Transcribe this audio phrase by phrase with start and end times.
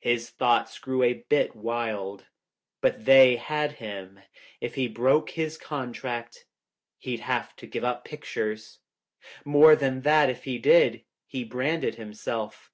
[0.00, 2.24] His thoughts grew a bit wild.
[2.80, 4.18] But they had him.
[4.62, 6.46] If he broke his contract,
[6.96, 8.78] he'd have to give up pictures.
[9.44, 12.70] More than that, if he did, he branded himself.